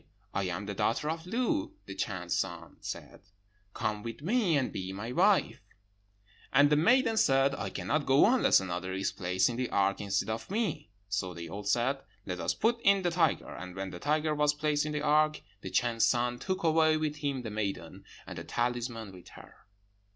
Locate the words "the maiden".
6.71-7.17, 17.43-18.03